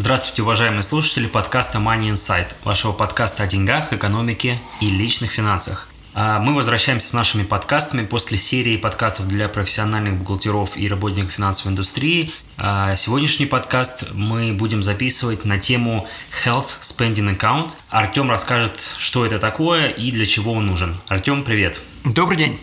[0.00, 5.88] Здравствуйте, уважаемые слушатели подкаста Money Insight, вашего подкаста о деньгах, экономике и личных финансах.
[6.14, 11.72] А, мы возвращаемся с нашими подкастами после серии подкастов для профессиональных бухгалтеров и работников финансовой
[11.72, 12.32] индустрии.
[12.56, 16.06] А, сегодняшний подкаст мы будем записывать на тему
[16.44, 17.72] Health Spending Account.
[17.90, 20.96] Артем расскажет, что это такое и для чего он нужен.
[21.08, 21.80] Артем, привет.
[22.04, 22.60] Добрый день.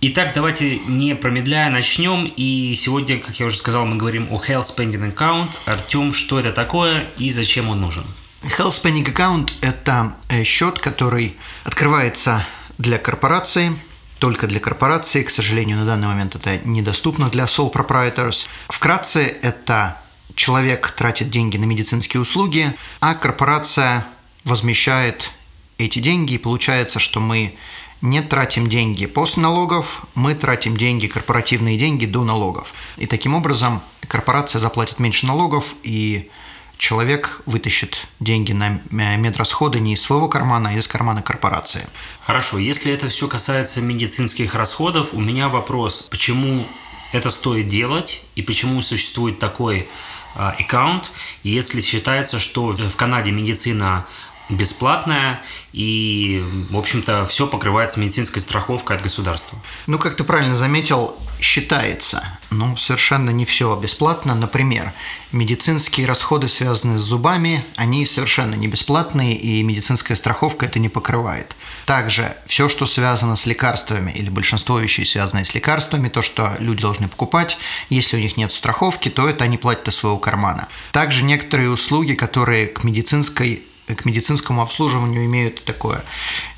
[0.00, 2.32] Итак, давайте не промедляя начнем.
[2.36, 5.48] И сегодня, как я уже сказал, мы говорим о Health Spending Account.
[5.66, 8.04] Артем, что это такое и зачем он нужен?
[8.42, 12.46] Health Spending Account– это э, счет, который открывается
[12.78, 13.74] для корпорации,
[14.20, 15.24] только для корпорации.
[15.24, 18.46] К сожалению, на данный момент это недоступно для sole proprietors.
[18.68, 20.00] Вкратце, это
[20.36, 24.06] человек тратит деньги на медицинские услуги, а корпорация
[24.44, 25.32] возмещает
[25.76, 26.34] эти деньги.
[26.34, 27.56] И получается, что мы
[28.00, 32.72] не тратим деньги после налогов, мы тратим деньги, корпоративные деньги до налогов.
[32.96, 36.30] И таким образом корпорация заплатит меньше налогов, и
[36.78, 41.88] человек вытащит деньги на медрасходы не из своего кармана, а из кармана корпорации.
[42.24, 46.64] Хорошо, если это все касается медицинских расходов, у меня вопрос, почему
[47.12, 49.88] это стоит делать и почему существует такой
[50.34, 51.10] а, аккаунт,
[51.42, 54.06] если считается, что в Канаде медицина
[54.48, 59.58] бесплатная, и, в общем-то, все покрывается медицинской страховкой от государства.
[59.86, 62.38] Ну, как ты правильно заметил, считается.
[62.50, 64.34] Ну, совершенно не все бесплатно.
[64.34, 64.92] Например,
[65.32, 71.54] медицинские расходы, связанные с зубами, они совершенно не бесплатные, и медицинская страховка это не покрывает.
[71.86, 76.82] Также все, что связано с лекарствами, или большинство вещей, связанные с лекарствами, то, что люди
[76.82, 77.58] должны покупать,
[77.90, 80.68] если у них нет страховки, то это они платят из своего кармана.
[80.92, 83.62] Также некоторые услуги, которые к медицинской
[83.94, 86.02] к медицинскому обслуживанию имеют такое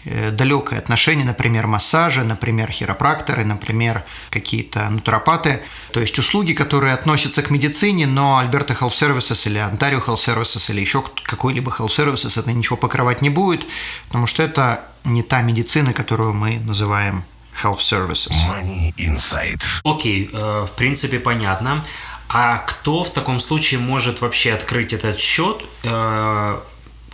[0.04, 5.62] э, далекое отношение, например, массажи, например, хиропракторы, например, какие-то натуропаты.
[5.92, 10.70] То есть услуги, которые относятся к медицине, но Alberta Health Services или Ontario Health Services
[10.70, 13.66] или еще какой-либо Health Services это ничего покрывать не будет,
[14.08, 17.24] потому что это не та медицина, которую мы называем
[17.62, 18.32] Health Services.
[18.48, 19.62] Money Insight.
[19.84, 21.84] Окей, okay, э, в принципе, понятно.
[22.28, 25.64] А кто в таком случае может вообще открыть этот счет?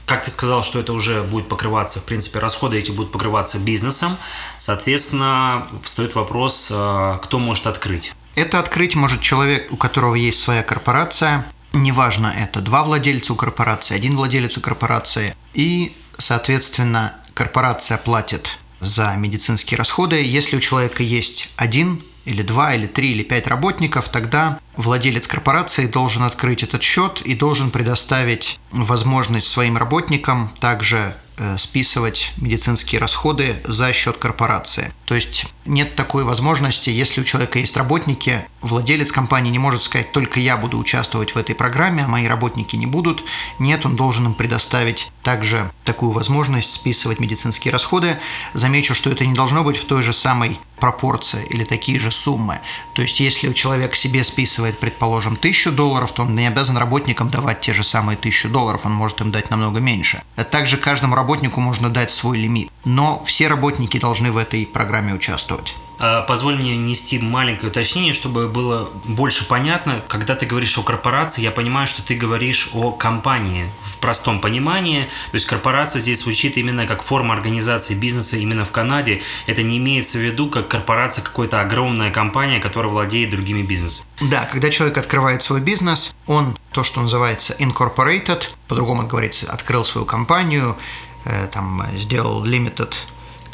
[0.06, 4.16] Как ты сказал, что это уже будет покрываться, в принципе, расходы эти будут покрываться бизнесом.
[4.56, 8.12] Соответственно, встает вопрос, э, кто может открыть.
[8.36, 11.44] Это открыть может человек, у которого есть своя корпорация.
[11.72, 15.34] Неважно, это два владельца у корпорации, один владелец у корпорации.
[15.54, 20.22] И, соответственно, корпорация платит за медицинские расходы.
[20.22, 25.86] Если у человека есть один или два, или три, или пять работников, тогда владелец корпорации
[25.86, 33.56] должен открыть этот счет и должен предоставить возможность своим работникам также Э, списывать медицинские расходы
[33.64, 34.94] за счет корпорации.
[35.04, 40.12] То есть нет такой возможности, если у человека есть работники, владелец компании не может сказать,
[40.12, 43.22] только я буду участвовать в этой программе, а мои работники не будут.
[43.58, 48.16] Нет, он должен им предоставить также такую возможность списывать медицинские расходы.
[48.54, 52.60] Замечу, что это не должно быть в той же самой пропорции или такие же суммы.
[52.94, 57.60] То есть, если человек себе списывает, предположим, тысячу долларов, то он не обязан работникам давать
[57.60, 60.22] те же самые тысячу долларов, он может им дать намного меньше.
[60.50, 62.70] Также каждому работнику можно дать свой лимит.
[62.84, 65.74] Но все работники должны в этой программе участвовать.
[65.98, 70.02] А, позволь мне нести маленькое уточнение, чтобы было больше понятно.
[70.08, 75.04] Когда ты говоришь о корпорации, я понимаю, что ты говоришь о компании в простом понимании.
[75.30, 79.22] То есть корпорация здесь звучит именно как форма организации бизнеса именно в Канаде.
[79.46, 84.06] Это не имеется в виду как корпорация какой-то огромная компания, которая владеет другими бизнесами.
[84.20, 90.06] Да, когда человек открывает свой бизнес, он то, что называется incorporated, по-другому говорится, открыл свою
[90.06, 90.76] компанию,
[91.24, 92.92] э, там сделал limited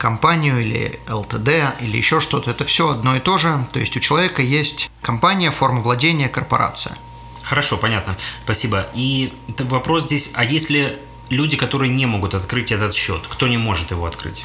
[0.02, 2.50] компанию или ЛТД или еще что-то.
[2.50, 3.64] Это все одно и то же.
[3.72, 6.98] То есть у человека есть компания, форма владения, корпорация.
[7.44, 8.16] Хорошо, понятно.
[8.42, 8.88] Спасибо.
[8.94, 13.92] И вопрос здесь, а если люди, которые не могут открыть этот счет, кто не может
[13.92, 14.44] его открыть?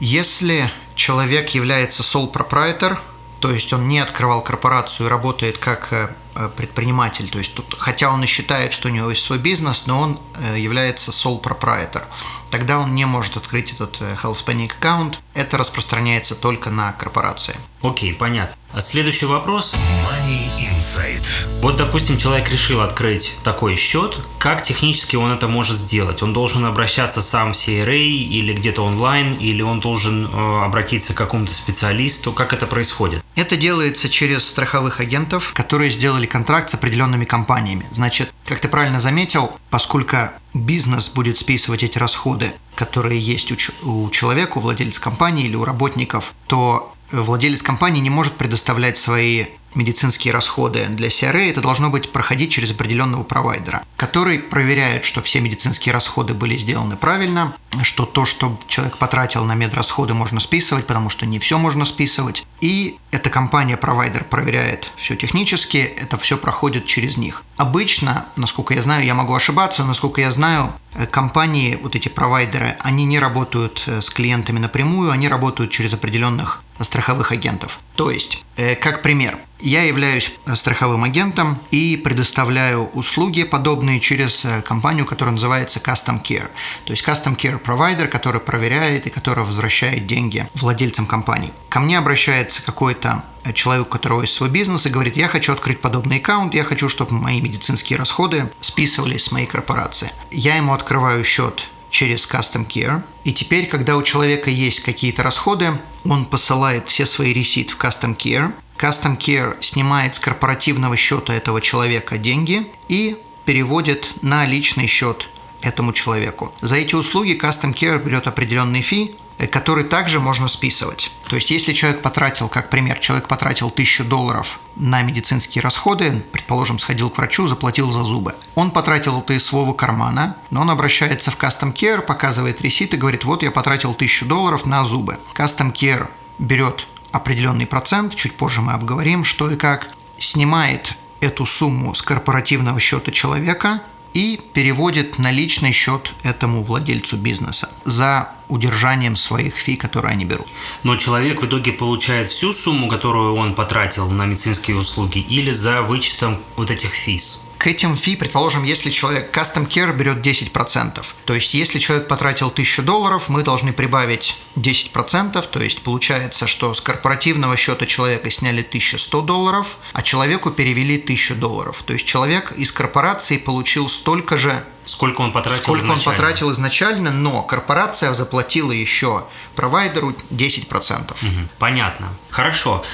[0.00, 2.98] Если человек является sole proprietor,
[3.38, 6.08] то есть он не открывал корпорацию и работает как э,
[6.56, 10.00] предприниматель, то есть тут, хотя он и считает, что у него есть свой бизнес, но
[10.00, 12.04] он э, является sole proprietor.
[12.50, 15.18] Тогда он не может открыть этот э, health spending аккаунт.
[15.34, 17.56] Это распространяется только на корпорации.
[17.82, 18.56] Окей, понятно.
[18.72, 19.74] А следующий вопрос.
[19.74, 21.60] Money Insight.
[21.60, 24.16] Вот, допустим, человек решил открыть такой счет.
[24.38, 26.22] Как технически он это может сделать?
[26.22, 31.16] Он должен обращаться сам в CRA или где-то онлайн, или он должен э, обратиться к
[31.16, 32.32] какому-то специалисту?
[32.32, 33.24] Как это происходит?
[33.34, 37.86] Это делается через страховых агентов, которые сделали контракт с определенными компаниями.
[37.92, 40.16] Значит, как ты правильно заметил, поскольку
[40.54, 43.56] бизнес будет списывать эти расходы, которые есть у,
[43.88, 49.46] у человека, у владельца компании или у работников, то владелец компании не может предоставлять свои
[49.74, 55.40] медицинские расходы для CRA, это должно быть проходить через определенного провайдера, который проверяет, что все
[55.40, 61.10] медицинские расходы были сделаны правильно, что то, что человек потратил на медрасходы, можно списывать, потому
[61.10, 62.44] что не все можно списывать.
[62.60, 67.44] И эта компания-провайдер проверяет все технически, это все проходит через них.
[67.56, 70.72] Обычно, насколько я знаю, я могу ошибаться, насколько я знаю,
[71.10, 76.62] компании, вот эти провайдеры, они не работают э, с клиентами напрямую, они работают через определенных
[76.80, 77.78] страховых агентов.
[77.94, 85.04] То есть, э, как пример, я являюсь страховым агентом и предоставляю услуги подобные через компанию,
[85.04, 86.48] которая называется Custom Care.
[86.86, 91.52] То есть Custom Care провайдер, который проверяет и который возвращает деньги владельцам компании.
[91.68, 93.22] Ко мне обращается какой-то
[93.54, 96.88] человек, у которого есть свой бизнес, и говорит, я хочу открыть подобный аккаунт, я хочу,
[96.88, 100.10] чтобы мои медицинские расходы списывались с моей корпорации.
[100.30, 103.02] Я ему открываю счет через Custom Care.
[103.24, 105.72] И теперь, когда у человека есть какие-то расходы,
[106.04, 108.52] он посылает все свои реситы в Custom Care.
[108.78, 115.28] Custom Care снимает с корпоративного счета этого человека деньги и переводит на личный счет
[115.60, 116.54] этому человеку.
[116.60, 119.14] За эти услуги Custom Care берет определенный фи,
[119.46, 121.10] который также можно списывать.
[121.28, 126.78] То есть, если человек потратил, как пример, человек потратил 1000 долларов на медицинские расходы, предположим,
[126.78, 128.34] сходил к врачу, заплатил за зубы.
[128.54, 132.96] Он потратил это из своего кармана, но он обращается в Custom Care, показывает ресит и
[132.96, 135.18] говорит, вот я потратил 1000 долларов на зубы.
[135.34, 136.08] Custom Care
[136.38, 142.80] берет определенный процент, чуть позже мы обговорим, что и как, снимает эту сумму с корпоративного
[142.80, 143.82] счета человека
[144.12, 150.46] и переводит на личный счет этому владельцу бизнеса за удержанием своих фи, которые они берут.
[150.82, 155.82] Но человек в итоге получает всю сумму, которую он потратил на медицинские услуги, или за
[155.82, 157.40] вычетом вот этих физ?
[157.60, 162.48] к этим фи, предположим, если человек Custom Care берет 10%, то есть если человек потратил
[162.48, 168.62] 1000 долларов, мы должны прибавить 10%, то есть получается, что с корпоративного счета человека сняли
[168.62, 171.82] 1100 долларов, а человеку перевели 1000 долларов.
[171.84, 176.10] То есть человек из корпорации получил столько же Сколько он потратил Сколько изначально?
[176.10, 179.24] он потратил изначально, но корпорация заплатила еще
[179.54, 181.10] провайдеру 10%.
[181.12, 182.08] Угу, понятно.
[182.30, 182.84] Хорошо.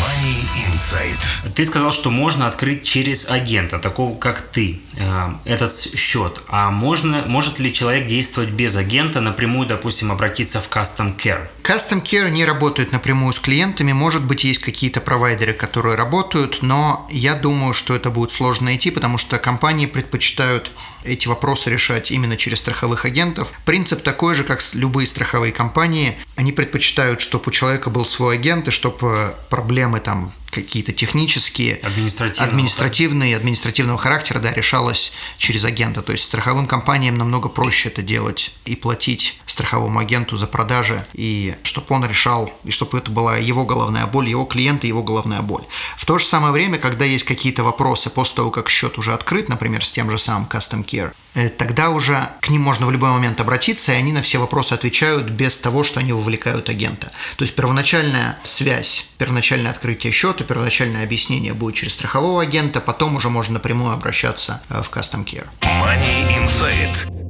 [0.00, 1.52] Money Insight.
[1.54, 6.42] Ты сказал, что можно открыть через агента, такого как ты, э, этот счет.
[6.48, 11.48] А можно, может ли человек действовать без агента, напрямую, допустим, обратиться в Custom Care?
[11.66, 13.90] Custom Care не работает напрямую с клиентами.
[13.90, 18.92] Может быть, есть какие-то провайдеры, которые работают, но я думаю, что это будет сложно найти,
[18.92, 20.70] потому что компании предпочитают
[21.02, 23.48] эти вопросы решать именно через страховых агентов.
[23.64, 26.16] Принцип такой же, как любые страховые компании.
[26.36, 32.50] Они предпочитают, чтобы у человека был свой агент, и чтобы проблемы там какие-то технические, административного,
[32.50, 36.02] административные, административного характера, да, решалось через агента.
[36.02, 41.54] То есть страховым компаниям намного проще это делать и платить страховому агенту за продажи, и
[41.62, 45.64] чтобы он решал, и чтобы это была его головная боль, его клиенты, его головная боль.
[45.96, 49.48] В то же самое время, когда есть какие-то вопросы после того, как счет уже открыт,
[49.48, 51.12] например, с тем же самым Custom Care,
[51.58, 55.28] тогда уже к ним можно в любой момент обратиться, и они на все вопросы отвечают
[55.28, 57.12] без того, что они вовлекают агента.
[57.36, 63.28] То есть первоначальная связь, первоначальное открытие счета, первоначальное объяснение будет через страхового агента, потом уже
[63.28, 65.46] можно напрямую обращаться э, в Custom Care.
[65.62, 67.25] Money Insight.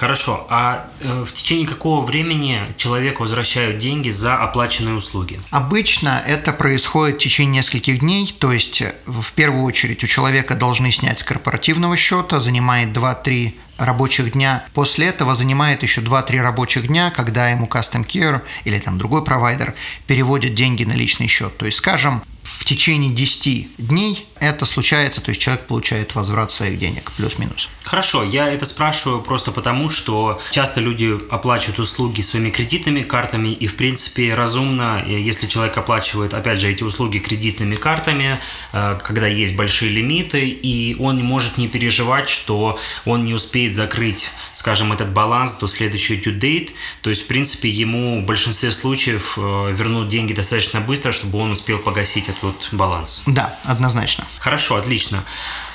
[0.00, 5.38] Хорошо, а э, в течение какого времени человеку возвращают деньги за оплаченные услуги?
[5.50, 10.54] Обычно это происходит в течение нескольких дней, то есть э, в первую очередь у человека
[10.54, 14.64] должны снять с корпоративного счета, занимает 2-3 рабочих дня.
[14.72, 19.74] После этого занимает еще 2-3 рабочих дня, когда ему Custom Care или там другой провайдер
[20.06, 21.58] переводит деньги на личный счет.
[21.58, 22.22] То есть, скажем,
[22.58, 27.68] в течение 10 дней это случается, то есть человек получает возврат своих денег, плюс-минус.
[27.82, 33.66] Хорошо, я это спрашиваю просто потому, что часто люди оплачивают услуги своими кредитными картами, и
[33.66, 38.40] в принципе разумно, если человек оплачивает, опять же, эти услуги кредитными картами,
[38.72, 43.74] э, когда есть большие лимиты, и он не может не переживать, что он не успеет
[43.74, 46.70] закрыть, скажем, этот баланс до следующего due date,
[47.02, 51.52] то есть в принципе ему в большинстве случаев э, вернут деньги достаточно быстро, чтобы он
[51.52, 53.22] успел погасить эту вот баланс.
[53.26, 54.26] Да, однозначно.
[54.38, 55.24] Хорошо, отлично.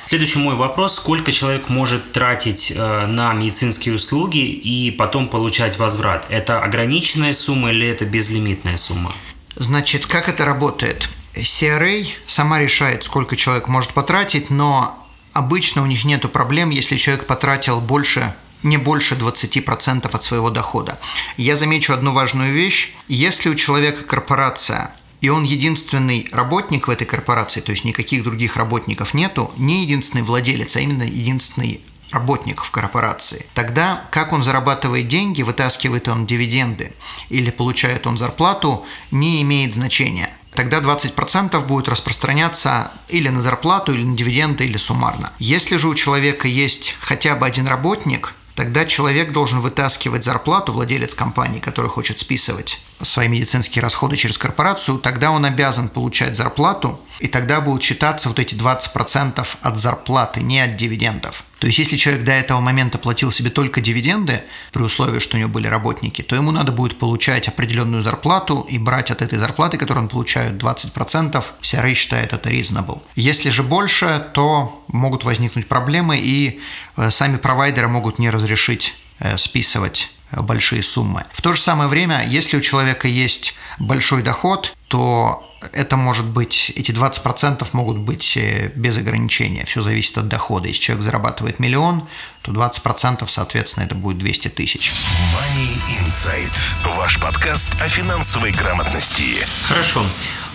[0.06, 0.96] Следующий мой вопрос.
[0.96, 6.28] Сколько человек может тратить э, на медицинские услуги и потом получать возврат?
[6.30, 9.14] Это ограниченная сумма или это безлимитная сумма?
[9.56, 11.10] Значит, как это работает?
[11.34, 15.04] CRA сама решает, сколько человек может потратить, но
[15.34, 21.00] обычно у них нет проблем, если человек потратил больше не больше 20% от своего дохода.
[21.38, 22.94] Я замечу одну важную вещь.
[23.08, 24.96] Если у человека корпорация
[25.26, 30.22] и он единственный работник в этой корпорации, то есть никаких других работников нету, не единственный
[30.22, 33.48] владелец, а именно единственный работник в корпорации.
[33.56, 36.94] Тогда как он зарабатывает деньги, вытаскивает он дивиденды
[37.30, 40.30] или получает он зарплату, не имеет значения.
[40.54, 45.34] Тогда 20% будет распространяться или на зарплату, или на дивиденды, или суммарно.
[45.40, 51.14] Если же у человека есть хотя бы один работник, тогда человек должен вытаскивать зарплату, владелец
[51.14, 57.28] компании, который хочет списывать свои медицинские расходы через корпорацию, тогда он обязан получать зарплату, и
[57.28, 61.44] тогда будут считаться вот эти 20% от зарплаты, не от дивидендов.
[61.60, 65.40] То есть, если человек до этого момента платил себе только дивиденды, при условии, что у
[65.40, 69.78] него были работники, то ему надо будет получать определенную зарплату и брать от этой зарплаты,
[69.78, 71.44] которую он получает, 20%.
[71.62, 73.02] CRA считает это reasonable.
[73.16, 76.62] Если же больше, то могут возникнуть проблемы, и
[76.98, 81.24] э, сами провайдеры могут не разрешить э, списывать э, большие суммы.
[81.32, 86.72] В то же самое время, если у человека есть большой доход, то это может быть,
[86.76, 89.66] эти 20% могут быть э, без ограничения.
[89.66, 90.68] Все зависит от дохода.
[90.68, 92.08] Если человек зарабатывает миллион,
[92.46, 94.94] то 20% соответственно это будет 200 тысяч.
[95.34, 96.54] Money Insight.
[96.96, 99.48] Ваш подкаст о финансовой грамотности.
[99.68, 100.06] Хорошо.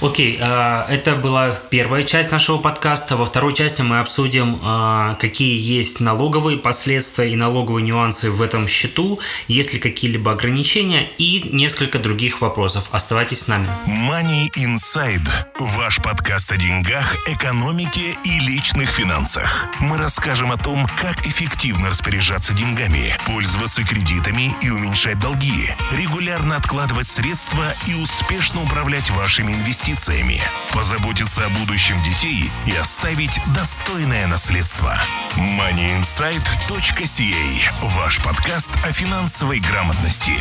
[0.01, 3.17] Окей, а, это была первая часть нашего подкаста.
[3.17, 8.67] Во второй части мы обсудим, а, какие есть налоговые последствия и налоговые нюансы в этом
[8.67, 12.89] счету, есть ли какие-либо ограничения и несколько других вопросов.
[12.93, 13.69] Оставайтесь с нами.
[13.87, 15.29] Money Inside.
[15.59, 19.67] Ваш подкаст о деньгах, экономике и личных финансах.
[19.81, 27.09] Мы расскажем о том, как эффективно распоряжаться деньгами, пользоваться кредитами и уменьшать долги, регулярно откладывать
[27.09, 30.41] средства и успешно управлять вашими инвестициями,
[30.73, 35.01] позаботиться о будущем детей и оставить достойное наследство.
[35.37, 40.33] moneyinsight.ca– ваш подкаст о финансовой грамотности.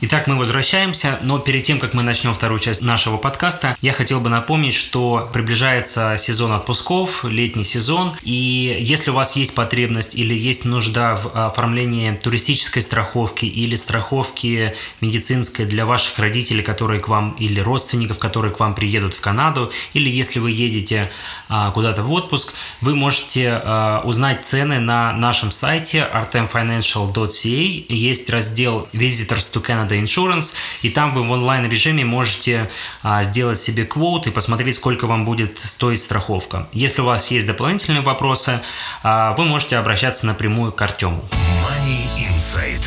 [0.00, 4.20] Итак, мы возвращаемся, но перед тем, как мы начнем вторую часть нашего подкаста, я хотел
[4.20, 10.34] бы напомнить, что приближается сезон отпусков, летний сезон, и если у вас есть потребность или
[10.34, 17.32] есть нужда в оформлении туристической страховки или страховки медицинской для ваших родителей, которые к вам,
[17.32, 21.10] или родственников, которые к вам приедут в Канаду, или если вы едете
[21.48, 27.86] а, куда-то в отпуск, вы можете а, узнать цены на нашем сайте artemfinancial.ca.
[27.88, 32.70] Есть раздел Visitors to Canada Canada Insurance, и там вы в онлайн-режиме можете
[33.02, 36.68] а, сделать себе квот и посмотреть, сколько вам будет стоить страховка.
[36.72, 38.60] Если у вас есть дополнительные вопросы,
[39.02, 41.24] а, вы можете обращаться напрямую к Артему.
[41.32, 42.84] Money Insight.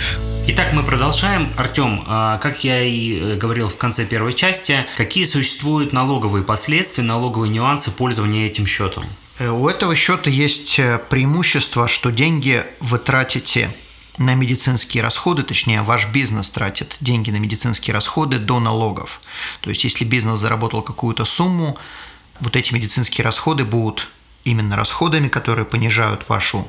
[0.48, 1.50] Итак, мы продолжаем.
[1.55, 7.03] Артем, а, как я и э, говорил в конце первой части, какие существуют налоговые последствия,
[7.03, 9.05] налоговые нюансы пользования этим счетом?
[9.38, 13.70] Э, у этого счета есть э, преимущество, что деньги вы тратите
[14.21, 19.21] на медицинские расходы, точнее, ваш бизнес тратит деньги на медицинские расходы до налогов.
[19.61, 21.77] То есть, если бизнес заработал какую-то сумму,
[22.39, 24.07] вот эти медицинские расходы будут
[24.43, 26.67] именно расходами, которые понижают вашу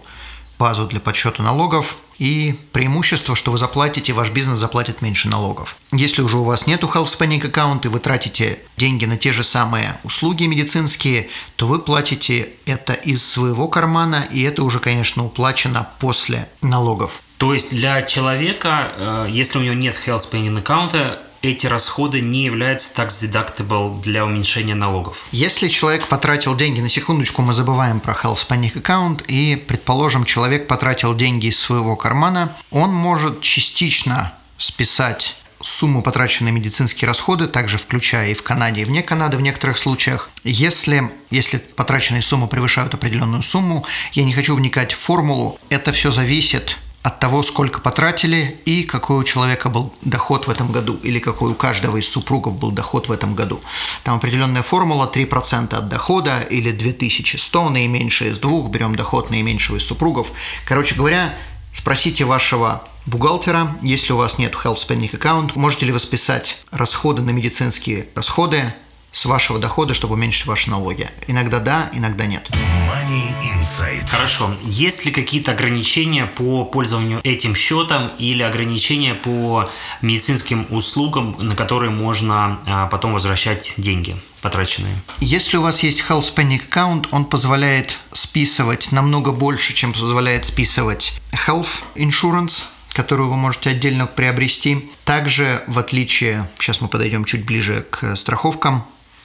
[0.59, 5.76] базу для подсчета налогов, и преимущество, что вы заплатите, ваш бизнес заплатит меньше налогов.
[5.90, 9.42] Если уже у вас нету health spending аккаунт и вы тратите деньги на те же
[9.42, 15.88] самые услуги медицинские, то вы платите это из своего кармана, и это уже, конечно, уплачено
[15.99, 17.22] после налогов.
[17.43, 22.45] То есть для человека, э, если у него нет health spending аккаунта, эти расходы не
[22.45, 25.19] являются tax deductible для уменьшения налогов.
[25.33, 30.69] Если человек потратил деньги, на секундочку мы забываем про health spending аккаунт, и, предположим, человек
[30.69, 38.31] потратил деньги из своего кармана, он может частично списать сумму потраченной медицинские расходы, также включая
[38.31, 40.31] и в Канаде, и вне Канады в некоторых случаях.
[40.45, 46.13] Если, если потраченные суммы превышают определенную сумму, я не хочу вникать в формулу, это все
[46.13, 51.18] зависит от того, сколько потратили и какой у человека был доход в этом году, или
[51.18, 53.61] какой у каждого из супругов был доход в этом году.
[54.04, 59.85] Там определенная формула 3% от дохода или 2100, наименьшее из двух, берем доход наименьшего из
[59.85, 60.28] супругов.
[60.64, 61.35] Короче говоря,
[61.75, 67.23] спросите вашего бухгалтера, если у вас нет health spending account, можете ли вы списать расходы
[67.23, 68.73] на медицинские расходы
[69.12, 71.09] с вашего дохода, чтобы уменьшить ваши налоги.
[71.26, 72.50] Иногда да, иногда нет.
[72.50, 74.09] Money Insight.
[74.09, 74.57] Хорошо.
[74.64, 81.90] Есть ли какие-то ограничения по пользованию этим счетом или ограничения по медицинским услугам, на которые
[81.90, 84.16] можно а, потом возвращать деньги?
[84.40, 85.00] потраченные.
[85.21, 91.12] Если у вас есть Health Spending Account, он позволяет списывать намного больше, чем позволяет списывать
[91.47, 94.90] Health Insurance, которую вы можете отдельно приобрести.
[95.04, 98.85] Также, в отличие, сейчас мы подойдем чуть ближе к страховкам,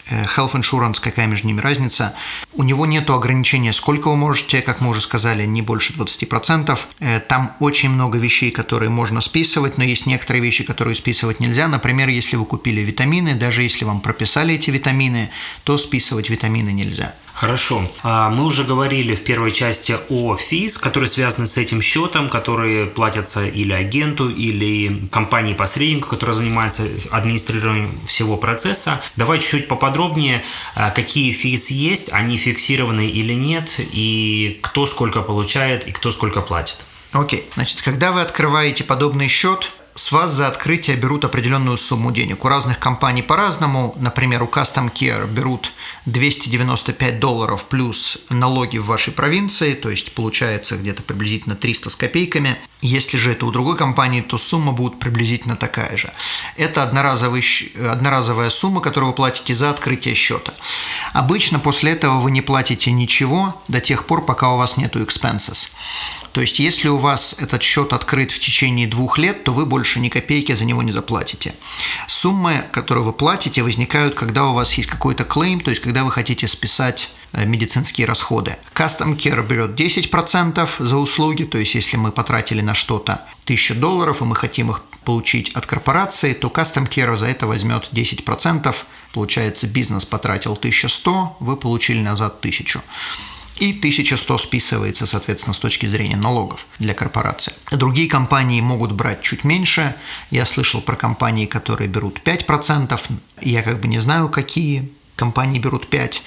[0.09, 2.13] health Insurance, какая между ними разница.
[2.53, 6.77] У него нет ограничения, сколько вы можете, как мы уже сказали, не больше 20%.
[6.99, 11.67] Э, там очень много вещей, которые можно списывать, но есть некоторые вещи, которые списывать нельзя.
[11.67, 15.29] Например, если вы купили витамины, даже если вам прописали эти витамины,
[15.63, 17.13] то списывать витамины нельзя.
[17.37, 17.87] Хорошо.
[18.01, 22.87] А, мы уже говорили в первой части о физ, которые связаны с этим счетом, которые
[22.87, 29.03] платятся или агенту, или компании-посреднику, которая занимается администрированием всего процесса.
[29.17, 35.87] Давай чуть-чуть поподробнее, а, какие физ есть, они фиксированы или нет, и кто сколько получает,
[35.87, 36.87] и кто сколько платит.
[37.11, 37.53] Окей, okay.
[37.53, 42.45] значит, когда вы открываете подобный счет, с вас за открытие берут определенную сумму денег.
[42.45, 43.95] У разных компаний по-разному.
[43.99, 45.73] Например, у Custom Care берут
[46.05, 52.57] 295 долларов плюс налоги в вашей провинции, то есть получается где-то приблизительно 300 с копейками.
[52.81, 56.13] Если же это у другой компании, то сумма будет приблизительно такая же.
[56.57, 57.43] Это одноразовый,
[57.75, 60.53] одноразовая сумма, которую вы платите за открытие счета.
[61.13, 65.69] Обычно после этого вы не платите ничего до тех пор, пока у вас нету expenses.
[66.33, 69.99] То есть, если у вас этот счет открыт в течение двух лет, то вы больше
[69.99, 71.55] ни копейки за него не заплатите.
[72.07, 76.11] Суммы, которые вы платите, возникают, когда у вас есть какой-то клейм, то есть, когда вы
[76.11, 77.09] хотите списать
[77.45, 78.57] медицинские расходы.
[78.73, 84.21] Custom Care берет 10% за услуги, то есть если мы потратили на что-то 1000 долларов,
[84.21, 88.75] и мы хотим их получить от корпорации, то Custom Care за это возьмет 10%.
[89.13, 92.81] Получается, бизнес потратил 1100, вы получили назад 1000
[93.59, 97.53] и 1100 списывается, соответственно, с точки зрения налогов для корпорации.
[97.71, 99.95] Другие компании могут брать чуть меньше.
[100.29, 102.99] Я слышал про компании, которые берут 5%.
[103.41, 106.21] Я как бы не знаю, какие компании берут 5.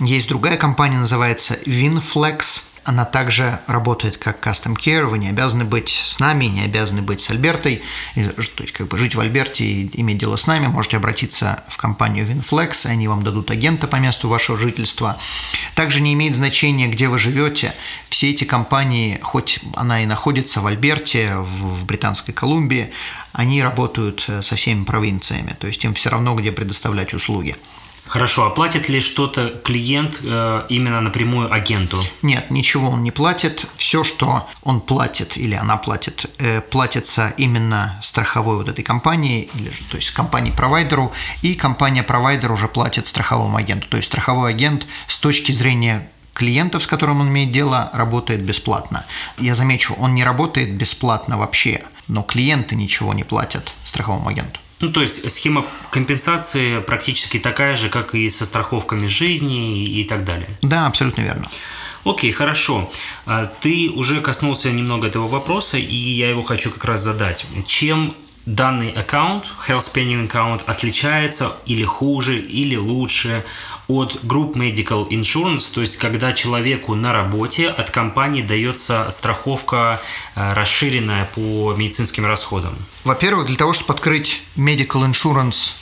[0.00, 2.62] Есть другая компания, называется Winflex.
[2.84, 7.20] Она также работает как Custom Care, вы не обязаны быть с нами, не обязаны быть
[7.20, 7.82] с Альбертой,
[8.14, 11.76] то есть как бы жить в Альберте и иметь дело с нами, можете обратиться в
[11.76, 15.18] компанию Winflex, они вам дадут агента по месту вашего жительства.
[15.74, 17.74] Также не имеет значения, где вы живете,
[18.08, 22.90] все эти компании, хоть она и находится в Альберте, в Британской Колумбии,
[23.34, 27.54] они работают э, со всеми провинциями, то есть им все равно, где предоставлять услуги.
[28.08, 31.98] Хорошо, а платит ли что-то клиент э, именно напрямую агенту?
[32.22, 33.66] Нет, ничего он не платит.
[33.76, 39.70] Все, что он платит или она платит, э, платится именно страховой вот этой компании, или,
[39.90, 43.86] то есть компании-провайдеру, и компания-провайдер уже платит страховому агенту.
[43.88, 49.04] То есть страховой агент с точки зрения клиентов, с которым он имеет дело, работает бесплатно.
[49.36, 54.60] Я замечу, он не работает бесплатно вообще, но клиенты ничего не платят страховому агенту.
[54.80, 60.24] Ну, то есть схема компенсации практически такая же, как и со страховками жизни и так
[60.24, 60.48] далее.
[60.62, 61.48] Да, абсолютно верно.
[62.04, 62.90] Окей, хорошо.
[63.26, 67.44] А, ты уже коснулся немного этого вопроса, и я его хочу как раз задать.
[67.66, 68.14] Чем
[68.54, 73.44] данный аккаунт, Health Spending аккаунт, отличается или хуже, или лучше
[73.88, 80.00] от Group Medical Insurance, то есть когда человеку на работе от компании дается страховка
[80.34, 82.76] э, расширенная по медицинским расходам?
[83.04, 85.72] Во-первых, для того, чтобы открыть Medical Insurance,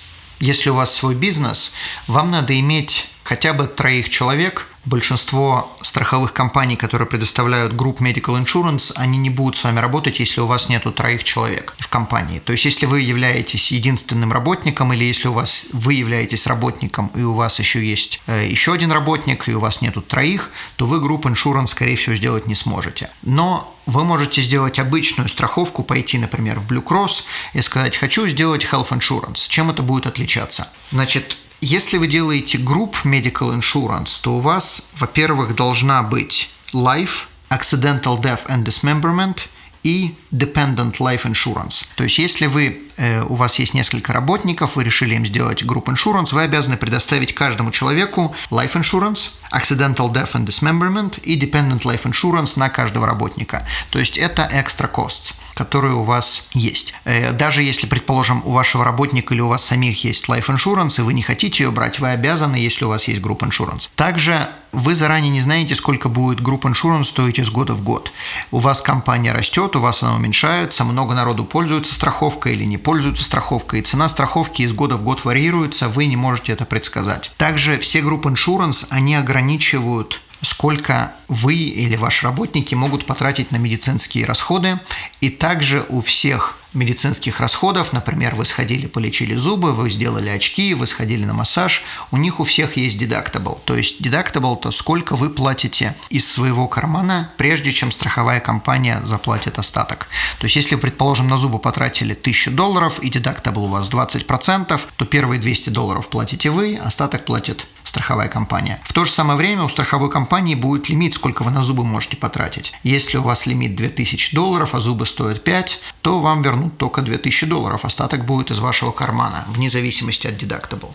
[0.41, 1.73] если у вас свой бизнес,
[2.09, 8.93] вам надо иметь хотя бы троих человек, большинство страховых компаний, которые предоставляют групп Medical Insurance,
[8.95, 12.39] они не будут с вами работать, если у вас нету троих человек в компании.
[12.39, 17.23] То есть, если вы являетесь единственным работником, или если у вас вы являетесь работником, и
[17.23, 21.01] у вас еще есть э, еще один работник, и у вас нету троих, то вы
[21.01, 23.11] групп Insurance, скорее всего, сделать не сможете.
[23.23, 28.65] Но вы можете сделать обычную страховку, пойти, например, в Blue Cross и сказать, хочу сделать
[28.65, 29.49] Health Insurance.
[29.49, 30.69] Чем это будет отличаться?
[30.91, 38.21] Значит, если вы делаете групп Medical Insurance, то у вас, во-первых, должна быть Life, Accidental
[38.21, 39.39] Death and Dismemberment
[39.83, 41.85] и Dependent Life Insurance.
[41.97, 45.89] То есть, если вы, э, у вас есть несколько работников, вы решили им сделать групп
[45.89, 52.05] Insurance, вы обязаны предоставить каждому человеку Life Insurance, Accidental Death and Dismemberment и Dependent Life
[52.05, 53.67] Insurance на каждого работника.
[53.91, 55.35] То есть, это extra costs.
[55.57, 56.93] которые у вас есть.
[57.05, 61.01] Э, даже если, предположим, у вашего работника или у вас самих есть life insurance, и
[61.01, 63.89] вы не хотите ее брать, вы обязаны, если у вас есть group insurance.
[63.95, 68.13] Также вы заранее не знаете, сколько будет group insurance стоить из года в год.
[68.51, 73.25] У вас компания растет, у вас она уменьшается, много народу пользуется страховкой или не пользуется
[73.25, 77.33] страховкой, цена страховки из года в год варьируется, вы не можете это предсказать.
[77.37, 84.27] Также все group insurance, они ограничивают сколько вы или ваши работники могут потратить на медицинские
[84.27, 84.79] расходы.
[85.21, 90.87] И также у всех медицинских расходов, например, вы сходили, полечили зубы, вы сделали очки, вы
[90.87, 93.59] сходили на массаж, у них у всех есть deductible.
[93.65, 99.59] То есть deductible– то сколько вы платите из своего кармана, прежде чем страховая компания заплатит
[99.59, 100.09] остаток.
[100.39, 105.05] То есть если, предположим, на зубы потратили 1000 долларов и deductible у вас 20%, то
[105.07, 108.81] первые 200 долларов платите вы, остаток платит страховая компания.
[108.85, 112.17] В то же самое время у страховой компании будет лимит, сколько вы на зубы можете
[112.17, 112.73] потратить.
[112.83, 117.47] Если у вас лимит 2000 долларов, а зубы стоят 5, то вам вернут только 2000
[117.47, 117.85] долларов.
[117.85, 120.91] Остаток будет из вашего кармана, вне зависимости от deductible.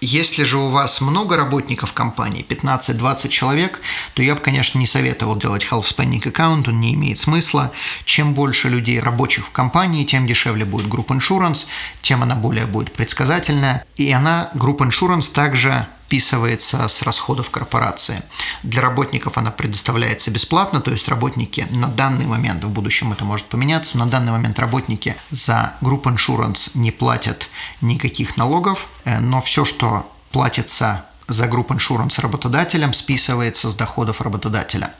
[0.00, 3.80] Если же у вас много работников компании, 15-20 человек,
[4.14, 7.70] то я бы, конечно, не советовал делать health spending аккаунт, он не имеет смысла.
[8.06, 11.66] Чем больше людей рабочих в компании, тем дешевле будет Group Insurance,
[12.00, 13.84] тем она более будет предсказательная.
[13.96, 18.24] И она, Group Insurance, также списывается с расходов корпорации.
[18.64, 23.46] Для работников она предоставляется бесплатно, то есть работники на данный момент, в будущем это может
[23.46, 27.48] поменяться, на данный момент работники за Group Insurance не платят
[27.80, 34.94] никаких налогов, э, но все, что платится за Group Insurance работодателем, списывается с доходов работодателя.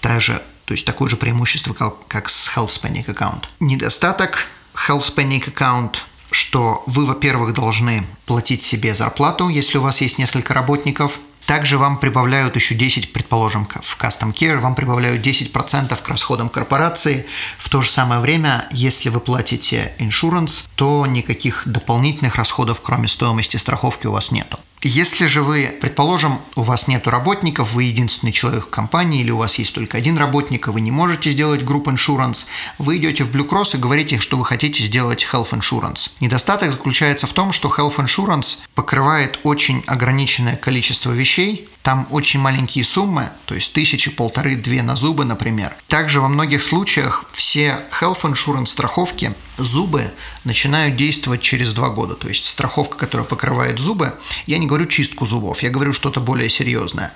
[0.00, 1.72] Также, то есть такое же преимущество,
[2.08, 3.44] как с Health Spending Account.
[3.60, 5.98] Недостаток Health Spending Account
[6.30, 11.18] что вы, во-первых, должны платить себе зарплату, если у вас есть несколько работников.
[11.46, 17.24] Также вам прибавляют еще 10, предположим, в Custom Care, вам прибавляют 10% к расходам корпорации.
[17.56, 23.56] В то же самое время, если вы платите insurance, то никаких дополнительных расходов, кроме стоимости
[23.56, 24.58] страховки, у вас нету.
[24.82, 29.38] Если же вы, предположим, у вас нет работников, вы единственный человек в компании, или у
[29.38, 32.46] вас есть только один работник, и вы не можете сделать Group Insurance,
[32.78, 36.10] вы идете в Blue Cross и говорите, что вы хотите сделать Health Insurance.
[36.20, 42.84] Недостаток заключается в том, что Health Insurance покрывает очень ограниченное количество вещей, там очень маленькие
[42.84, 45.74] суммы, то есть тысячи, полторы, две на зубы, например.
[45.88, 50.12] Также во многих случаях все health insurance страховки зубы
[50.44, 52.14] начинают действовать через два года.
[52.14, 54.14] То есть страховка, которая покрывает зубы,
[54.46, 57.12] я не говорю чистку зубов, я говорю что-то более серьезное.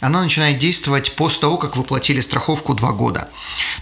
[0.00, 3.30] Она начинает действовать после того, как вы платили страховку два года.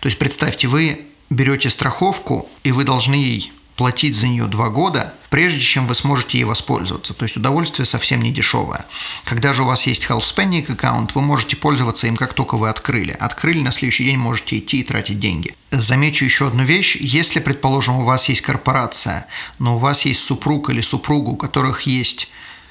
[0.01, 5.15] То есть представьте, вы берете страховку, и вы должны ей платить за нее два года,
[5.31, 7.13] прежде чем вы сможете ей воспользоваться.
[7.13, 8.85] То есть удовольствие совсем не дешевое.
[9.25, 12.69] Когда же у вас есть Health Spending аккаунт, вы можете пользоваться им, как только вы
[12.69, 13.11] открыли.
[13.11, 15.57] Открыли, на следующий день можете идти и тратить деньги.
[15.73, 16.97] Замечу еще одну вещь.
[16.97, 19.27] Если, предположим, у вас есть корпорация,
[19.59, 22.29] но у вас есть супруг или супруга, у которых есть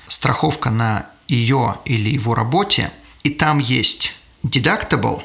[0.07, 2.91] страховка на ее или его работе,
[3.23, 5.23] и там есть deductible,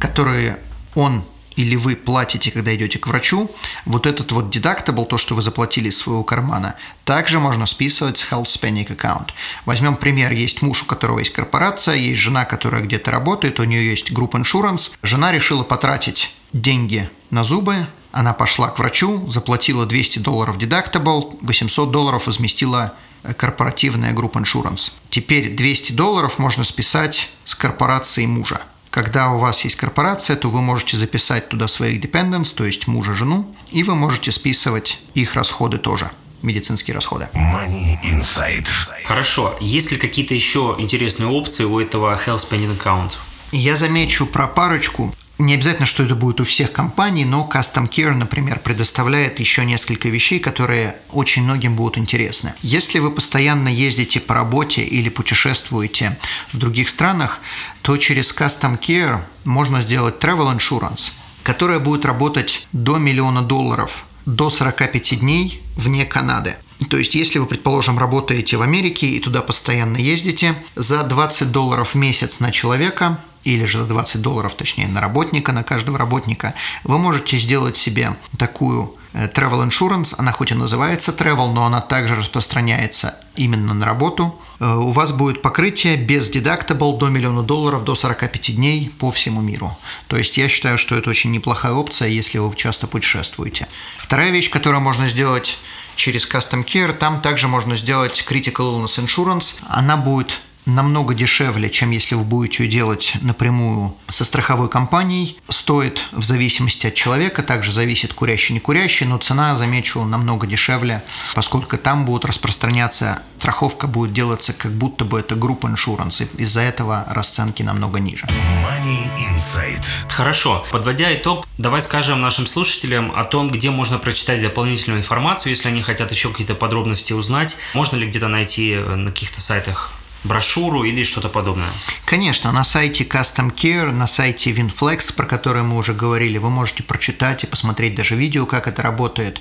[0.00, 0.54] который
[0.94, 1.24] он
[1.60, 3.50] или вы платите, когда идете к врачу,
[3.84, 8.32] вот этот вот deductible, то, что вы заплатили из своего кармана, также можно списывать с
[8.32, 9.30] Health Spending Account.
[9.66, 13.90] Возьмем пример, есть муж, у которого есть корпорация, есть жена, которая где-то работает, у нее
[13.90, 14.92] есть Group Insurance.
[15.02, 21.90] Жена решила потратить деньги на зубы, она пошла к врачу, заплатила 200 долларов deductible, 800
[21.90, 22.94] долларов возместила
[23.36, 24.92] корпоративная Group Insurance.
[25.10, 28.62] Теперь 200 долларов можно списать с корпорации мужа.
[28.90, 33.14] Когда у вас есть корпорация, то вы можете записать туда своих dependents, то есть мужа,
[33.14, 36.10] жену, и вы можете списывать их расходы тоже
[36.42, 37.28] медицинские расходы.
[37.34, 38.66] Money Inside.
[39.04, 39.54] Хорошо.
[39.60, 43.12] Есть ли какие-то еще интересные опции у этого Health Spending Account?
[43.52, 45.14] Я замечу про парочку.
[45.40, 50.10] Не обязательно, что это будет у всех компаний, но Custom Care, например, предоставляет еще несколько
[50.10, 52.52] вещей, которые очень многим будут интересны.
[52.60, 56.18] Если вы постоянно ездите по работе или путешествуете
[56.52, 57.38] в других странах,
[57.80, 64.50] то через Custom Care можно сделать Travel Insurance, которая будет работать до миллиона долларов до
[64.50, 66.56] 45 дней вне Канады.
[66.90, 71.94] То есть, если вы, предположим, работаете в Америке и туда постоянно ездите, за 20 долларов
[71.94, 76.54] в месяц на человека или же за 20 долларов, точнее, на работника, на каждого работника,
[76.84, 81.80] вы можете сделать себе такую э, travel insurance, она хоть и называется travel, но она
[81.80, 84.38] также распространяется именно на работу.
[84.58, 89.40] Э, у вас будет покрытие без deductible до миллиона долларов до 45 дней по всему
[89.40, 89.76] миру.
[90.06, 93.68] То есть я считаю, что это очень неплохая опция, если вы часто путешествуете.
[93.96, 95.58] Вторая вещь, которую можно сделать
[95.96, 99.56] через Custom Care, там также можно сделать Critical Illness Insurance.
[99.68, 100.40] Она будет
[100.74, 105.38] намного дешевле, чем если вы будете ее делать напрямую со страховой компанией.
[105.48, 111.02] Стоит в зависимости от человека, также зависит курящий, не курящий, но цена, замечу, намного дешевле,
[111.34, 117.06] поскольку там будут распространяться, страховка будет делаться как будто бы это группа иншуранс, из-за этого
[117.08, 118.26] расценки намного ниже.
[118.26, 119.84] Money Insight.
[120.08, 120.66] Хорошо.
[120.70, 125.82] Подводя итог, давай скажем нашим слушателям о том, где можно прочитать дополнительную информацию, если они
[125.82, 127.56] хотят еще какие-то подробности узнать.
[127.74, 129.92] Можно ли где-то найти на каких-то сайтах
[130.24, 131.70] брошюру или что-то подобное?
[132.04, 136.82] Конечно, на сайте Custom Care, на сайте WinFlex, про который мы уже говорили, вы можете
[136.82, 139.40] прочитать и посмотреть даже видео, как это работает.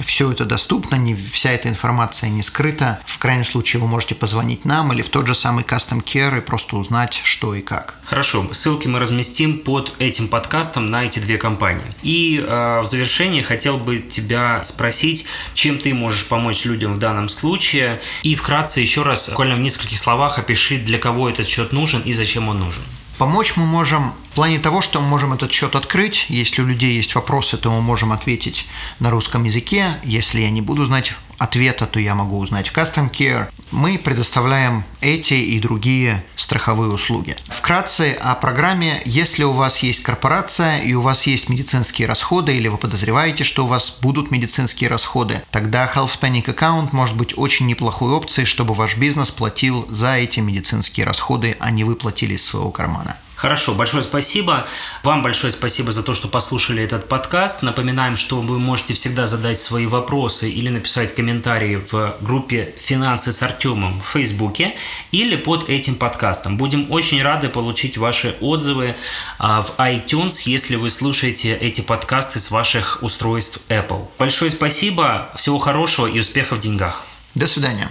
[0.00, 3.00] Все это доступно, не, вся эта информация не скрыта.
[3.06, 6.40] В крайнем случае вы можете позвонить нам или в тот же самый Custom Care и
[6.40, 7.96] просто узнать, что и как.
[8.04, 11.94] Хорошо, ссылки мы разместим под этим подкастом на эти две компании.
[12.02, 17.28] И э, в завершение хотел бы тебя спросить, чем ты можешь помочь людям в данном
[17.28, 18.00] случае.
[18.22, 22.02] И вкратце еще раз, буквально в нескольких словах, словах опиши, для кого этот счет нужен
[22.02, 22.82] и зачем он нужен.
[23.16, 26.26] Помочь мы можем в плане того, что мы можем этот счет открыть.
[26.28, 28.68] Если у людей есть вопросы, то мы можем ответить
[29.00, 29.96] на русском языке.
[30.04, 33.48] Если я не буду знать ответа, то я могу узнать в Custom Care.
[33.72, 37.36] Мы предоставляем эти и другие страховые услуги.
[37.48, 39.02] Вкратце о программе.
[39.04, 43.64] Если у вас есть корпорация и у вас есть медицинские расходы, или вы подозреваете, что
[43.64, 48.74] у вас будут медицинские расходы, тогда Health Panic Account может быть очень неплохой опцией, чтобы
[48.74, 53.16] ваш бизнес платил за эти медицинские расходы, а не вы платили из своего кармана.
[53.40, 54.68] Хорошо, большое спасибо.
[55.02, 57.62] Вам большое спасибо за то, что послушали этот подкаст.
[57.62, 63.42] Напоминаем, что вы можете всегда задать свои вопросы или написать комментарии в группе «Финансы с
[63.42, 64.76] Артемом» в Фейсбуке
[65.10, 66.58] или под этим подкастом.
[66.58, 68.94] Будем очень рады получить ваши отзывы
[69.38, 74.06] а, в iTunes, если вы слушаете эти подкасты с ваших устройств Apple.
[74.18, 77.06] Большое спасибо, всего хорошего и успехов в деньгах.
[77.34, 77.90] До свидания.